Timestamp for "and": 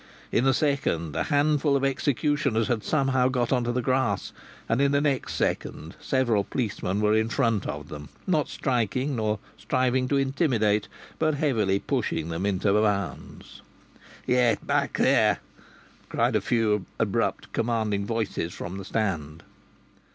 4.67-4.81